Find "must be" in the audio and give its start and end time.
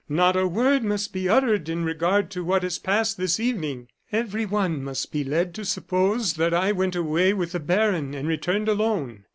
0.83-1.29, 4.83-5.23